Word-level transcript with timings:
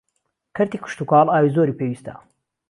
کەرتی 0.55 0.77
کشتووکاڵ 0.83 1.27
ئاوی 1.29 1.53
زۆری 1.55 1.77
پێویستە 1.79 2.13